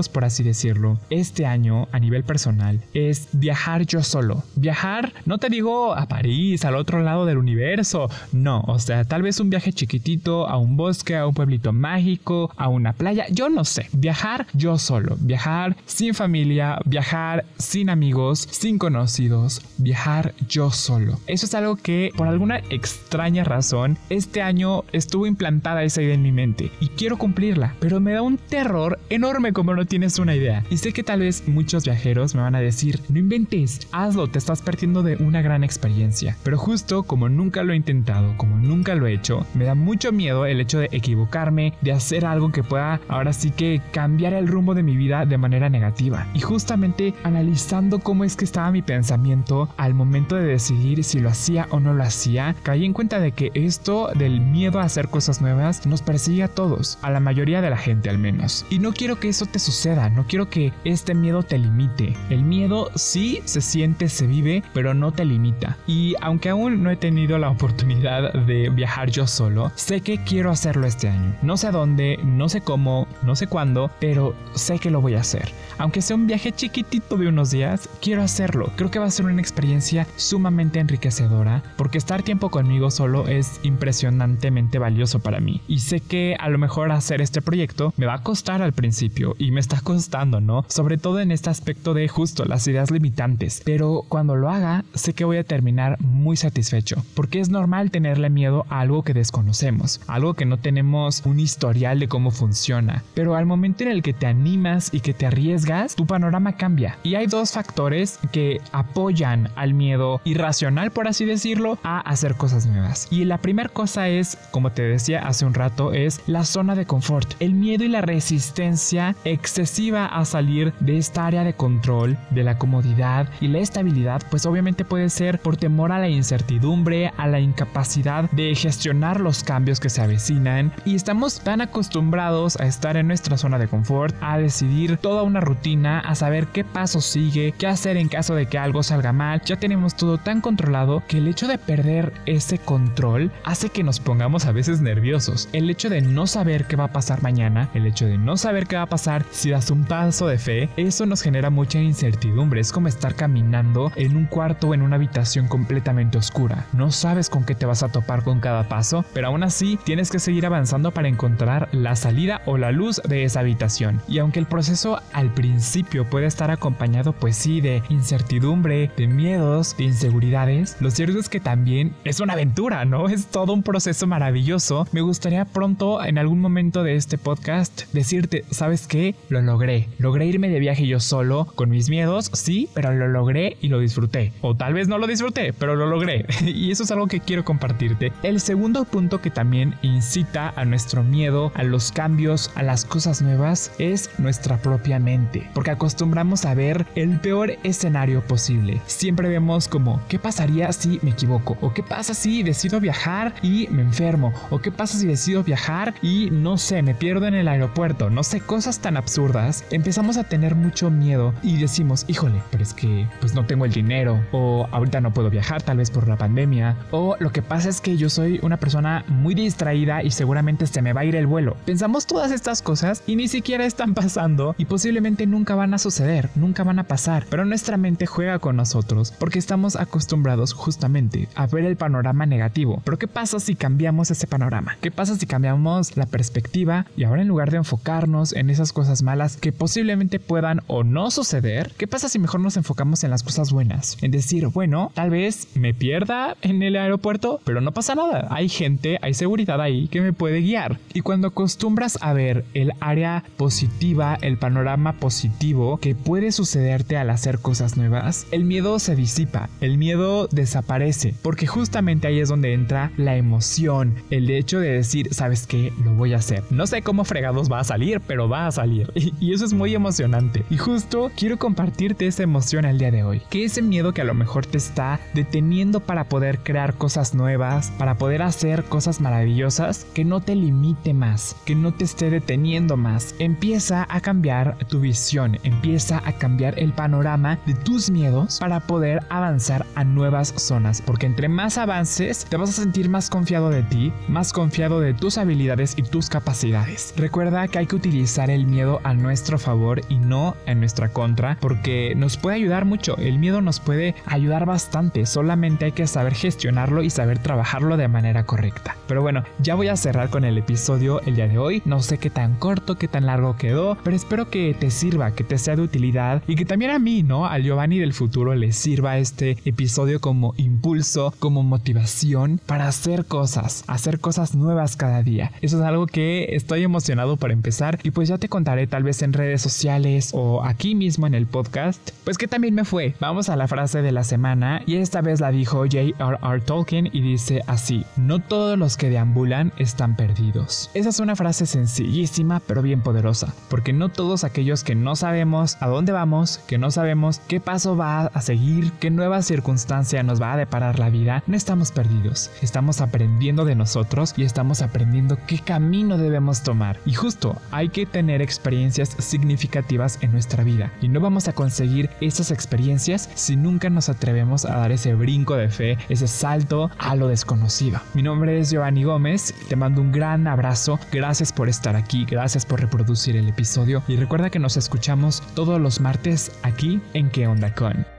por 0.09 0.25
así 0.25 0.43
decirlo, 0.43 0.99
este 1.09 1.45
año 1.45 1.87
a 1.91 1.99
nivel 1.99 2.23
personal 2.23 2.81
es 2.93 3.29
viajar 3.31 3.85
yo 3.85 4.03
solo. 4.03 4.43
Viajar, 4.55 5.13
no 5.25 5.37
te 5.37 5.49
digo 5.49 5.95
a 5.95 6.07
París, 6.07 6.65
al 6.65 6.75
otro 6.75 7.01
lado 7.01 7.25
del 7.25 7.37
universo. 7.37 8.09
No, 8.33 8.61
o 8.67 8.77
sea, 8.77 9.05
tal 9.05 9.21
vez 9.21 9.39
un 9.39 9.49
viaje 9.49 9.71
chiquitito 9.71 10.47
a 10.47 10.57
un 10.57 10.75
bosque, 10.75 11.15
a 11.15 11.25
un 11.25 11.33
pueblito 11.33 11.71
mágico, 11.71 12.51
a 12.57 12.67
una 12.67 12.93
playa. 12.93 13.25
Yo 13.31 13.49
no 13.49 13.63
sé. 13.63 13.87
Viajar 13.93 14.47
yo 14.53 14.77
solo. 14.77 15.15
Viajar 15.21 15.77
sin 15.85 16.13
familia, 16.13 16.79
viajar 16.85 17.45
sin 17.57 17.89
amigos, 17.89 18.47
sin 18.51 18.77
conocidos, 18.77 19.61
viajar 19.77 20.33
yo 20.49 20.71
solo. 20.71 21.19
Eso 21.25 21.45
es 21.45 21.55
algo 21.55 21.77
que 21.77 22.11
por 22.17 22.27
alguna 22.27 22.57
extraña 22.69 23.43
razón 23.43 23.97
este 24.09 24.41
año 24.41 24.83
estuvo 24.91 25.25
implantada 25.25 25.83
esa 25.83 26.01
idea 26.01 26.15
en 26.15 26.21
mi 26.21 26.31
mente 26.31 26.71
y 26.79 26.89
quiero 26.89 27.17
cumplirla, 27.17 27.75
pero 27.79 27.99
me 27.99 28.11
da 28.11 28.21
un 28.21 28.37
terror 28.37 28.99
enorme 29.09 29.53
como 29.53 29.68
no 29.75 29.85
tienes 29.85 30.19
una 30.19 30.35
idea. 30.35 30.63
Y 30.69 30.77
sé 30.77 30.93
que 30.93 31.03
tal 31.03 31.21
vez 31.21 31.47
muchos 31.47 31.85
viajeros 31.85 32.35
me 32.35 32.41
van 32.41 32.55
a 32.55 32.61
decir, 32.61 32.99
no 33.09 33.19
inventes, 33.19 33.87
hazlo, 33.91 34.27
te 34.27 34.37
estás 34.37 34.61
perdiendo 34.61 35.03
de 35.03 35.15
una 35.17 35.41
gran 35.41 35.63
experiencia. 35.63 36.37
Pero 36.43 36.57
justo 36.57 37.03
como 37.03 37.29
nunca 37.29 37.63
lo 37.63 37.73
he 37.73 37.75
intentado, 37.75 38.35
como 38.37 38.57
nunca 38.57 38.95
lo 38.95 39.07
he 39.07 39.13
hecho, 39.13 39.45
me 39.53 39.65
da 39.65 39.75
mucho 39.75 40.11
miedo 40.11 40.45
el 40.45 40.59
hecho 40.59 40.79
de 40.79 40.89
equivocarme, 40.91 41.73
de 41.81 41.91
hacer 41.91 42.25
algo 42.25 42.51
que 42.51 42.63
pueda 42.63 42.99
ahora 43.07 43.33
sí 43.33 43.51
que 43.51 43.81
cambiar 43.91 44.33
el 44.33 44.47
rumbo 44.47 44.73
de 44.75 44.83
mi 44.83 44.95
vida 44.95 45.25
de 45.25 45.37
manera 45.37 45.69
negativa. 45.69 46.27
Y 46.33 46.41
justamente 46.41 47.13
analizando 47.23 47.99
cómo 47.99 48.23
es 48.23 48.35
que 48.35 48.45
estaba 48.45 48.71
mi 48.71 48.81
pensamiento 48.81 49.69
al 49.77 49.93
momento 49.93 50.35
de 50.35 50.45
decidir 50.45 51.03
si 51.03 51.19
lo 51.19 51.29
hacía 51.29 51.67
o 51.71 51.79
no 51.79 51.93
lo 51.93 52.03
hacía, 52.03 52.55
caí 52.63 52.85
en 52.85 52.93
cuenta 52.93 53.19
de 53.19 53.31
que 53.31 53.51
esto 53.53 54.09
del 54.15 54.41
miedo 54.41 54.79
a 54.79 54.83
hacer 54.83 55.09
cosas 55.09 55.41
nuevas 55.41 55.85
nos 55.85 56.01
persigue 56.01 56.43
a 56.43 56.47
todos, 56.47 56.97
a 57.01 57.09
la 57.09 57.19
mayoría 57.19 57.61
de 57.61 57.69
la 57.69 57.77
gente 57.77 58.09
al 58.09 58.17
menos. 58.17 58.65
Y 58.69 58.79
no 58.79 58.93
quiero 58.93 59.19
que 59.19 59.29
eso 59.29 59.45
te 59.49 59.59
suceda, 59.59 60.09
no 60.09 60.25
quiero 60.27 60.49
que 60.49 60.71
este 60.83 61.13
miedo 61.13 61.43
te 61.43 61.57
limite. 61.57 62.15
El 62.29 62.43
miedo 62.43 62.89
sí 62.95 63.41
se 63.45 63.61
siente, 63.61 64.09
se 64.09 64.27
vive, 64.27 64.63
pero 64.73 64.93
no 64.93 65.11
te 65.11 65.25
limita. 65.25 65.77
Y 65.87 66.15
aunque 66.21 66.49
aún 66.49 66.83
no 66.83 66.91
he 66.91 66.95
tenido 66.95 67.37
la 67.37 67.49
oportunidad 67.59 68.33
de 68.33 68.69
viajar 68.69 69.09
yo 69.09 69.27
solo, 69.27 69.71
sé 69.75 70.01
que 70.01 70.23
quiero 70.23 70.51
hacerlo 70.51 70.87
este 70.87 71.09
año. 71.09 71.35
No 71.41 71.57
sé 71.57 71.67
a 71.67 71.71
dónde, 71.71 72.19
no 72.23 72.49
sé 72.49 72.61
cómo, 72.61 73.07
no 73.23 73.35
sé 73.35 73.47
cuándo, 73.47 73.91
pero 73.99 74.35
sé 74.53 74.79
que 74.79 74.91
lo 74.91 75.01
voy 75.01 75.15
a 75.15 75.21
hacer. 75.21 75.51
Aunque 75.77 76.01
sea 76.01 76.15
un 76.15 76.27
viaje 76.27 76.51
chiquitito 76.51 77.17
de 77.17 77.27
unos 77.27 77.51
días, 77.51 77.89
quiero 78.01 78.21
hacerlo. 78.21 78.71
Creo 78.75 78.91
que 78.91 78.99
va 78.99 79.05
a 79.05 79.11
ser 79.11 79.25
una 79.25 79.41
experiencia 79.41 80.07
sumamente 80.17 80.79
enriquecedora, 80.79 81.63
porque 81.77 81.97
estar 81.97 82.23
tiempo 82.23 82.49
conmigo 82.49 82.91
solo 82.91 83.27
es 83.27 83.59
impresionantemente 83.63 84.77
valioso 84.77 85.19
para 85.19 85.39
mí. 85.39 85.61
Y 85.67 85.79
sé 85.79 86.01
que 86.01 86.35
a 86.39 86.49
lo 86.49 86.57
mejor 86.57 86.91
hacer 86.91 87.21
este 87.21 87.41
proyecto 87.41 87.93
me 87.97 88.05
va 88.05 88.15
a 88.15 88.23
costar 88.23 88.61
al 88.61 88.73
principio, 88.73 89.35
y 89.39 89.51
me 89.51 89.59
está 89.59 89.81
costando, 89.81 90.41
¿no? 90.41 90.65
Sobre 90.67 90.97
todo 90.97 91.19
en 91.19 91.31
este 91.31 91.49
aspecto 91.49 91.93
de 91.95 92.07
justo 92.07 92.45
las 92.45 92.67
ideas 92.67 92.91
limitantes. 92.91 93.63
Pero 93.65 94.05
cuando 94.07 94.35
lo 94.35 94.49
haga, 94.49 94.83
sé 94.93 95.13
que 95.13 95.25
voy 95.25 95.37
a 95.37 95.43
terminar 95.43 95.97
muy 96.01 96.37
satisfecho, 96.37 97.03
porque 97.15 97.39
es 97.39 97.49
normal 97.49 97.89
tenerle 97.89 98.29
miedo 98.29 98.65
a 98.69 98.81
algo 98.81 99.03
que 99.03 99.13
desconocemos, 99.13 100.01
algo 100.07 100.33
que 100.33 100.45
no 100.45 100.57
tenemos 100.57 101.23
un 101.25 101.39
historial 101.39 101.99
de 101.99 102.07
cómo 102.07 102.31
funciona. 102.31 103.03
Pero 103.13 103.35
al 103.35 103.45
momento 103.45 103.83
en 103.83 103.91
el 103.91 104.03
que 104.03 104.13
te 104.13 104.27
animas 104.27 104.89
y 104.93 104.99
que 104.99 105.13
te 105.13 105.25
arriesgas, 105.25 105.95
tu 105.95 106.05
panorama 106.05 106.57
cambia. 106.57 106.97
Y 107.03 107.15
hay 107.15 107.27
dos 107.27 107.53
factores 107.53 108.19
que 108.31 108.59
apoyan 108.71 109.49
al 109.55 109.73
miedo 109.73 110.21
irracional, 110.25 110.91
por 110.91 111.07
así 111.07 111.25
decirlo, 111.25 111.79
a 111.83 112.01
hacer 112.01 112.35
cosas 112.35 112.65
nuevas. 112.65 113.07
Y 113.09 113.23
la 113.25 113.37
primera 113.37 113.69
cosa 113.69 114.09
es, 114.09 114.37
como 114.51 114.71
te 114.71 114.81
decía 114.81 115.25
hace 115.25 115.45
un 115.45 115.53
rato, 115.53 115.93
es 115.93 116.21
la 116.27 116.43
zona 116.43 116.75
de 116.75 116.85
confort. 116.85 117.35
El 117.39 117.53
miedo 117.53 117.85
y 117.85 117.87
la 117.87 118.01
resistencia 118.01 119.15
excesiva 119.31 120.05
a 120.05 120.25
salir 120.25 120.73
de 120.79 120.97
esta 120.97 121.25
área 121.25 121.43
de 121.43 121.53
control, 121.53 122.17
de 122.31 122.43
la 122.43 122.57
comodidad 122.57 123.29
y 123.39 123.47
la 123.47 123.59
estabilidad, 123.59 124.21
pues 124.29 124.45
obviamente 124.45 124.85
puede 124.85 125.09
ser 125.09 125.39
por 125.39 125.57
temor 125.57 125.91
a 125.91 125.99
la 125.99 126.09
incertidumbre, 126.09 127.11
a 127.17 127.27
la 127.27 127.39
incapacidad 127.39 128.29
de 128.31 128.53
gestionar 128.55 129.19
los 129.19 129.43
cambios 129.43 129.79
que 129.79 129.89
se 129.89 130.01
avecinan. 130.01 130.71
Y 130.85 130.95
estamos 130.95 131.41
tan 131.41 131.61
acostumbrados 131.61 132.59
a 132.59 132.65
estar 132.65 132.97
en 132.97 133.07
nuestra 133.07 133.37
zona 133.37 133.59
de 133.59 133.67
confort, 133.67 134.15
a 134.21 134.37
decidir 134.37 134.97
toda 134.97 135.23
una 135.23 135.41
rutina, 135.41 135.99
a 135.99 136.15
saber 136.15 136.47
qué 136.47 136.63
paso 136.63 137.01
sigue, 137.01 137.53
qué 137.57 137.67
hacer 137.67 137.97
en 137.97 138.09
caso 138.09 138.35
de 138.35 138.47
que 138.47 138.57
algo 138.57 138.83
salga 138.83 139.13
mal. 139.13 139.41
Ya 139.45 139.57
tenemos 139.57 139.95
todo 139.95 140.17
tan 140.17 140.41
controlado 140.41 141.03
que 141.07 141.17
el 141.17 141.27
hecho 141.27 141.47
de 141.47 141.57
perder 141.57 142.13
ese 142.25 142.57
control 142.57 143.31
hace 143.43 143.69
que 143.69 143.83
nos 143.83 143.99
pongamos 143.99 144.45
a 144.45 144.51
veces 144.51 144.81
nerviosos. 144.81 145.49
El 145.53 145.69
hecho 145.69 145.89
de 145.89 146.01
no 146.01 146.27
saber 146.27 146.65
qué 146.65 146.75
va 146.75 146.85
a 146.85 146.93
pasar 146.93 147.21
mañana, 147.21 147.69
el 147.73 147.85
hecho 147.85 148.05
de 148.05 148.17
no 148.17 148.37
saber 148.37 148.67
qué 148.67 148.75
va 148.75 148.83
a 148.83 148.87
pasar 148.87 149.18
si 149.31 149.51
das 149.51 149.71
un 149.71 149.83
paso 149.83 150.27
de 150.27 150.37
fe, 150.37 150.69
eso 150.77 151.05
nos 151.05 151.21
genera 151.21 151.49
mucha 151.49 151.79
incertidumbre. 151.79 152.61
Es 152.61 152.71
como 152.71 152.87
estar 152.87 153.15
caminando 153.15 153.91
en 153.95 154.15
un 154.15 154.25
cuarto 154.25 154.69
o 154.69 154.73
en 154.73 154.81
una 154.81 154.95
habitación 154.95 155.47
completamente 155.47 156.17
oscura. 156.17 156.65
No 156.73 156.91
sabes 156.91 157.29
con 157.29 157.43
qué 157.43 157.55
te 157.55 157.65
vas 157.65 157.83
a 157.83 157.89
topar 157.89 158.23
con 158.23 158.39
cada 158.39 158.67
paso, 158.67 159.05
pero 159.13 159.27
aún 159.27 159.43
así 159.43 159.79
tienes 159.83 160.09
que 160.09 160.19
seguir 160.19 160.45
avanzando 160.45 160.91
para 160.91 161.07
encontrar 161.07 161.69
la 161.71 161.95
salida 161.95 162.41
o 162.45 162.57
la 162.57 162.71
luz 162.71 163.01
de 163.07 163.23
esa 163.23 163.41
habitación. 163.41 164.01
Y 164.07 164.19
aunque 164.19 164.39
el 164.39 164.45
proceso 164.45 165.01
al 165.13 165.33
principio 165.33 166.05
puede 166.05 166.25
estar 166.25 166.51
acompañado 166.51 167.13
pues 167.13 167.35
sí 167.35 167.61
de 167.61 167.83
incertidumbre, 167.89 168.91
de 168.97 169.07
miedos, 169.07 169.75
de 169.77 169.85
inseguridades, 169.85 170.77
lo 170.79 170.91
cierto 170.91 171.19
es 171.19 171.29
que 171.29 171.39
también 171.39 171.93
es 172.03 172.19
una 172.19 172.33
aventura, 172.33 172.85
¿no? 172.85 173.09
Es 173.09 173.27
todo 173.27 173.53
un 173.53 173.63
proceso 173.63 174.07
maravilloso. 174.07 174.87
Me 174.91 175.01
gustaría 175.01 175.45
pronto 175.45 176.03
en 176.03 176.17
algún 176.17 176.39
momento 176.39 176.83
de 176.83 176.95
este 176.95 177.17
podcast 177.17 177.83
decirte, 177.93 178.45
¿sabes 178.51 178.87
qué? 178.87 179.08
Lo 179.29 179.41
logré. 179.41 179.87
Logré 179.97 180.25
irme 180.25 180.49
de 180.49 180.59
viaje 180.59 180.87
yo 180.87 180.99
solo, 180.99 181.45
con 181.55 181.69
mis 181.69 181.89
miedos, 181.89 182.29
sí, 182.33 182.69
pero 182.73 182.93
lo 182.93 183.07
logré 183.07 183.57
y 183.61 183.69
lo 183.69 183.79
disfruté. 183.79 184.33
O 184.41 184.55
tal 184.55 184.73
vez 184.73 184.87
no 184.87 184.97
lo 184.97 185.07
disfruté, 185.07 185.53
pero 185.53 185.75
lo 185.75 185.87
logré. 185.87 186.25
y 186.45 186.71
eso 186.71 186.83
es 186.83 186.91
algo 186.91 187.07
que 187.07 187.19
quiero 187.19 187.43
compartirte. 187.43 188.11
El 188.23 188.39
segundo 188.39 188.85
punto 188.85 189.21
que 189.21 189.29
también 189.29 189.75
incita 189.81 190.53
a 190.55 190.65
nuestro 190.65 191.03
miedo, 191.03 191.51
a 191.55 191.63
los 191.63 191.91
cambios, 191.91 192.51
a 192.55 192.63
las 192.63 192.85
cosas 192.85 193.21
nuevas, 193.21 193.71
es 193.79 194.09
nuestra 194.17 194.57
propia 194.57 194.99
mente. 194.99 195.49
Porque 195.53 195.71
acostumbramos 195.71 196.45
a 196.45 196.53
ver 196.53 196.85
el 196.95 197.19
peor 197.19 197.57
escenario 197.63 198.21
posible. 198.21 198.81
Siempre 198.85 199.29
vemos 199.29 199.67
como, 199.67 200.01
¿qué 200.07 200.19
pasaría 200.19 200.71
si 200.71 200.99
me 201.01 201.11
equivoco? 201.11 201.57
¿O 201.61 201.73
qué 201.73 201.83
pasa 201.83 202.13
si 202.13 202.43
decido 202.43 202.79
viajar 202.79 203.33
y 203.41 203.67
me 203.69 203.81
enfermo? 203.81 204.33
¿O 204.49 204.59
qué 204.59 204.71
pasa 204.71 204.97
si 204.97 205.07
decido 205.07 205.43
viajar 205.43 205.93
y 206.01 206.29
no 206.31 206.57
sé, 206.57 206.81
me 206.81 206.95
pierdo 206.95 207.27
en 207.27 207.35
el 207.35 207.47
aeropuerto? 207.47 208.09
No 208.09 208.23
sé, 208.23 208.41
cosas 208.41 208.79
tan 208.79 208.97
absurdas. 208.99 209.63
Empezamos 209.71 210.17
a 210.17 210.23
tener 210.23 210.55
mucho 210.55 210.91
miedo 210.91 211.33
y 211.41 211.57
decimos, 211.57 212.05
híjole, 212.07 212.41
pero 212.51 212.63
es 212.63 212.73
que 212.73 213.07
pues 213.19 213.33
no 213.33 213.45
tengo 213.45 213.65
el 213.65 213.71
dinero 213.71 214.23
o 214.31 214.67
ahorita 214.71 215.01
no 215.01 215.13
puedo 215.13 215.29
viajar 215.29 215.61
tal 215.63 215.77
vez 215.77 215.89
por 215.89 216.07
la 216.07 216.17
pandemia 216.17 216.75
o 216.91 217.15
lo 217.19 217.31
que 217.31 217.41
pasa 217.41 217.69
es 217.69 217.81
que 217.81 217.97
yo 217.97 218.09
soy 218.09 218.39
una 218.43 218.57
persona 218.57 219.03
muy 219.07 219.33
distraída 219.33 220.03
y 220.03 220.11
seguramente 220.11 220.67
se 220.67 220.81
me 220.81 220.93
va 220.93 221.01
a 221.01 221.05
ir 221.05 221.15
el 221.15 221.27
vuelo. 221.27 221.55
Pensamos 221.65 222.05
todas 222.05 222.31
estas 222.31 222.61
cosas 222.61 223.03
y 223.07 223.15
ni 223.15 223.27
siquiera 223.27 223.65
están 223.65 223.93
pasando 223.93 224.55
y 224.57 224.65
posiblemente 224.65 225.25
nunca 225.25 225.55
van 225.55 225.73
a 225.73 225.77
suceder, 225.77 226.29
nunca 226.35 226.63
van 226.63 226.79
a 226.79 226.83
pasar, 226.83 227.25
pero 227.29 227.45
nuestra 227.45 227.77
mente 227.77 228.05
juega 228.05 228.39
con 228.39 228.55
nosotros 228.55 229.13
porque 229.17 229.39
estamos 229.39 229.75
acostumbrados 229.75 230.53
justamente 230.53 231.27
a 231.35 231.47
ver 231.47 231.65
el 231.65 231.77
panorama 231.77 232.25
negativo. 232.25 232.81
Pero 232.83 232.97
¿qué 232.97 233.07
pasa 233.07 233.39
si 233.39 233.55
cambiamos 233.55 234.11
ese 234.11 234.27
panorama? 234.27 234.77
¿Qué 234.81 234.91
pasa 234.91 235.15
si 235.15 235.25
cambiamos 235.25 235.95
la 235.97 236.05
perspectiva 236.05 236.85
y 236.97 237.03
ahora 237.03 237.21
en 237.21 237.27
lugar 237.27 237.51
de 237.51 237.57
enfocarnos 237.57 238.33
en 238.33 238.49
esas 238.49 238.73
cosas 238.73 238.88
malas 239.03 239.37
que 239.37 239.51
posiblemente 239.51 240.19
puedan 240.19 240.61
o 240.67 240.83
no 240.83 241.11
suceder, 241.11 241.73
¿qué 241.77 241.87
pasa 241.87 242.09
si 242.09 242.19
mejor 242.19 242.39
nos 242.41 242.57
enfocamos 242.57 243.03
en 243.03 243.11
las 243.11 243.23
cosas 243.23 243.51
buenas? 243.51 243.97
En 244.01 244.11
decir, 244.11 244.47
bueno, 244.47 244.91
tal 244.93 245.09
vez 245.09 245.47
me 245.55 245.73
pierda 245.73 246.35
en 246.41 246.63
el 246.63 246.75
aeropuerto, 246.75 247.39
pero 247.43 247.61
no 247.61 247.71
pasa 247.71 247.95
nada. 247.95 248.27
Hay 248.31 248.49
gente, 248.49 248.97
hay 249.01 249.13
seguridad 249.13 249.61
ahí 249.61 249.87
que 249.87 250.01
me 250.01 250.13
puede 250.13 250.41
guiar. 250.41 250.79
Y 250.93 251.01
cuando 251.01 251.27
acostumbras 251.27 251.97
a 252.01 252.13
ver 252.13 252.45
el 252.53 252.73
área 252.79 253.23
positiva, 253.37 254.17
el 254.21 254.37
panorama 254.37 254.93
positivo 254.93 255.77
que 255.77 255.95
puede 255.95 256.31
sucederte 256.31 256.97
al 256.97 257.09
hacer 257.09 257.39
cosas 257.39 257.77
nuevas, 257.77 258.27
el 258.31 258.43
miedo 258.43 258.79
se 258.79 258.95
disipa, 258.95 259.49
el 259.61 259.77
miedo 259.77 260.27
desaparece, 260.27 261.13
porque 261.21 261.47
justamente 261.47 262.07
ahí 262.07 262.19
es 262.19 262.29
donde 262.29 262.53
entra 262.53 262.91
la 262.97 263.15
emoción, 263.15 263.95
el 264.09 264.29
hecho 264.29 264.59
de 264.59 264.71
decir, 264.71 265.13
¿sabes 265.13 265.47
qué? 265.47 265.71
Lo 265.83 265.93
voy 265.93 266.13
a 266.13 266.17
hacer. 266.17 266.43
No 266.49 266.67
sé 266.67 266.81
cómo 266.81 267.03
fregados 267.03 267.51
va 267.51 267.59
a 267.59 267.63
salir, 267.63 268.01
pero 268.01 268.29
va 268.29 268.47
a 268.47 268.51
salir. 268.51 268.78
Y, 269.19 269.33
eso 269.33 269.45
es 269.45 269.53
muy 269.53 269.75
emocionante. 269.75 270.45
Y 270.49 270.57
justo 270.57 271.11
quiero 271.15 271.37
compartirte 271.37 272.07
esa 272.07 272.23
emoción 272.23 272.65
el 272.65 272.77
día 272.77 272.91
de 272.91 273.03
hoy. 273.03 273.21
Que 273.29 273.43
ese 273.43 273.61
miedo 273.61 273.93
que 273.93 274.01
a 274.01 274.05
lo 274.05 274.13
mejor 274.13 274.45
te 274.45 274.57
está 274.57 274.99
deteniendo 275.13 275.79
para 275.79 276.05
poder 276.05 276.39
crear 276.39 276.73
cosas 276.75 277.13
nuevas, 277.13 277.71
para 277.77 277.95
poder 277.97 278.21
hacer 278.21 278.63
cosas 278.65 279.01
maravillosas, 279.01 279.85
que 279.93 280.05
no 280.05 280.21
te 280.21 280.35
limite 280.35 280.93
más, 280.93 281.35
que 281.45 281.55
no 281.55 281.73
te 281.73 281.83
esté 281.83 282.09
deteniendo 282.09 282.77
más. 282.77 283.15
Empieza 283.19 283.87
a 283.89 284.01
cambiar 284.01 284.57
tu 284.67 284.79
visión, 284.79 285.37
empieza 285.43 286.01
a 286.05 286.13
cambiar 286.13 286.57
el 286.59 286.73
panorama 286.73 287.39
de 287.45 287.53
tus 287.55 287.89
miedos 287.89 288.39
para 288.39 288.59
poder 288.61 289.03
avanzar 289.09 289.65
a 289.75 289.83
nuevas 289.83 290.33
zonas. 290.37 290.81
Porque 290.81 291.05
entre 291.05 291.29
más 291.29 291.57
avances, 291.57 292.25
te 292.29 292.37
vas 292.37 292.49
a 292.49 292.61
sentir 292.61 292.89
más 292.89 293.09
confiado 293.09 293.49
de 293.49 293.63
ti, 293.63 293.91
más 294.07 294.33
confiado 294.33 294.79
de 294.79 294.93
tus 294.93 295.17
habilidades 295.17 295.73
y 295.77 295.83
tus 295.83 296.09
capacidades. 296.09 296.93
Recuerda 296.97 297.47
que 297.47 297.59
hay 297.59 297.67
que 297.67 297.75
utilizar 297.75 298.29
el 298.29 298.45
miedo 298.45 298.58
a 298.83 298.93
nuestro 298.93 299.39
favor 299.39 299.81
y 299.89 299.95
no 299.95 300.35
en 300.45 300.59
nuestra 300.59 300.89
contra, 300.89 301.37
porque 301.39 301.93
nos 301.95 302.17
puede 302.17 302.35
ayudar 302.35 302.65
mucho. 302.65 302.97
El 302.97 303.19
miedo 303.19 303.41
nos 303.41 303.59
puede 303.59 303.95
ayudar 304.05 304.45
bastante, 304.45 305.05
solamente 305.05 305.65
hay 305.65 305.71
que 305.71 305.87
saber 305.87 306.13
gestionarlo 306.13 306.83
y 306.83 306.89
saber 306.89 307.19
trabajarlo 307.19 307.77
de 307.77 307.87
manera 307.87 308.25
correcta. 308.25 308.75
Pero 308.87 309.01
bueno, 309.01 309.23
ya 309.39 309.55
voy 309.55 309.67
a 309.67 309.75
cerrar 309.75 310.09
con 310.09 310.25
el 310.25 310.37
episodio 310.37 311.01
el 311.01 311.15
día 311.15 311.27
de 311.27 311.37
hoy. 311.37 311.61
No 311.65 311.81
sé 311.81 311.97
qué 311.97 312.09
tan 312.09 312.35
corto, 312.35 312.77
qué 312.77 312.87
tan 312.87 313.05
largo 313.05 313.37
quedó, 313.37 313.77
pero 313.83 313.95
espero 313.95 314.29
que 314.29 314.55
te 314.59 314.71
sirva, 314.71 315.11
que 315.11 315.23
te 315.23 315.37
sea 315.37 315.55
de 315.55 315.61
utilidad 315.61 316.23
y 316.27 316.35
que 316.35 316.45
también 316.45 316.71
a 316.71 316.79
mí, 316.79 317.03
¿no? 317.03 317.25
Al 317.25 317.43
Giovanni 317.43 317.79
del 317.79 317.93
futuro 317.93 318.35
le 318.35 318.51
sirva 318.51 318.97
este 318.97 319.37
episodio 319.45 320.01
como 320.01 320.33
impulso, 320.37 321.13
como 321.19 321.43
motivación 321.43 322.41
para 322.45 322.67
hacer 322.67 323.05
cosas, 323.05 323.63
hacer 323.67 323.99
cosas 323.99 324.35
nuevas 324.35 324.75
cada 324.75 325.03
día. 325.03 325.31
Eso 325.41 325.59
es 325.59 325.63
algo 325.63 325.85
que 325.85 326.35
estoy 326.35 326.63
emocionado 326.63 327.17
por 327.17 327.31
empezar 327.31 327.79
y 327.83 327.91
pues 327.91 328.09
ya 328.09 328.17
te 328.17 328.27
contaré 328.27 328.48
tal 328.67 328.83
vez 328.83 329.03
en 329.03 329.13
redes 329.13 329.43
sociales 329.43 330.09
o 330.13 330.43
aquí 330.43 330.73
mismo 330.73 331.05
en 331.05 331.13
el 331.13 331.27
podcast, 331.27 331.91
pues 332.03 332.17
que 332.17 332.27
también 332.27 332.55
me 332.55 332.65
fue. 332.65 332.95
Vamos 332.99 333.29
a 333.29 333.35
la 333.35 333.47
frase 333.47 333.83
de 333.83 333.91
la 333.91 334.03
semana 334.03 334.63
y 334.65 334.77
esta 334.77 335.01
vez 335.01 335.19
la 335.19 335.31
dijo 335.31 335.59
J.R.R. 335.59 336.41
Tolkien 336.41 336.89
y 336.91 337.01
dice 337.01 337.43
así, 337.45 337.85
no 337.95 338.19
todos 338.19 338.57
los 338.57 338.75
que 338.75 338.89
deambulan 338.89 339.53
están 339.57 339.95
perdidos. 339.95 340.71
Esa 340.73 340.89
es 340.89 340.99
una 340.99 341.15
frase 341.15 341.45
sencillísima 341.45 342.39
pero 342.39 342.63
bien 342.63 342.81
poderosa, 342.81 343.33
porque 343.49 343.71
no 343.71 343.89
todos 343.89 344.23
aquellos 344.23 344.63
que 344.63 344.73
no 344.73 344.95
sabemos 344.95 345.57
a 345.59 345.67
dónde 345.67 345.91
vamos, 345.91 346.39
que 346.47 346.57
no 346.57 346.71
sabemos 346.71 347.19
qué 347.27 347.39
paso 347.39 347.77
va 347.77 348.05
a 348.05 348.21
seguir, 348.21 348.71
qué 348.79 348.89
nueva 348.89 349.21
circunstancia 349.21 350.01
nos 350.01 350.19
va 350.19 350.33
a 350.33 350.37
deparar 350.37 350.79
la 350.79 350.89
vida, 350.89 351.23
no 351.27 351.37
estamos 351.37 351.71
perdidos, 351.71 352.31
estamos 352.41 352.81
aprendiendo 352.81 353.45
de 353.45 353.55
nosotros 353.55 354.15
y 354.17 354.23
estamos 354.23 354.63
aprendiendo 354.63 355.19
qué 355.27 355.37
camino 355.37 355.99
debemos 355.99 356.41
tomar. 356.41 356.79
Y 356.85 356.93
justo 356.93 357.35
hay 357.51 357.69
que 357.69 357.85
tener 357.85 358.21
experiencias 358.39 358.95
significativas 358.99 359.99
en 360.01 360.13
nuestra 360.13 360.45
vida. 360.45 360.71
Y 360.81 360.87
no 360.87 361.01
vamos 361.01 361.27
a 361.27 361.33
conseguir 361.33 361.89
esas 361.99 362.31
experiencias 362.31 363.09
si 363.13 363.35
nunca 363.35 363.69
nos 363.69 363.89
atrevemos 363.89 364.45
a 364.45 364.55
dar 364.55 364.71
ese 364.71 364.95
brinco 364.95 365.35
de 365.35 365.49
fe, 365.49 365.77
ese 365.89 366.07
salto 366.07 366.71
a 366.77 366.95
lo 366.95 367.09
desconocido. 367.09 367.81
Mi 367.93 368.01
nombre 368.01 368.39
es 368.39 368.49
Giovanni 368.49 368.85
Gómez, 368.85 369.33
te 369.49 369.57
mando 369.57 369.81
un 369.81 369.91
gran 369.91 370.25
abrazo, 370.25 370.79
gracias 370.89 371.33
por 371.33 371.49
estar 371.49 371.75
aquí, 371.75 372.05
gracias 372.05 372.45
por 372.45 372.61
reproducir 372.61 373.17
el 373.17 373.27
episodio. 373.27 373.83
Y 373.89 373.97
recuerda 373.97 374.29
que 374.29 374.39
nos 374.39 374.55
escuchamos 374.55 375.21
todos 375.35 375.59
los 375.59 375.81
martes 375.81 376.31
aquí 376.43 376.79
en 376.93 377.09
¿Qué 377.09 377.27
onda 377.27 377.53
con? 377.53 377.98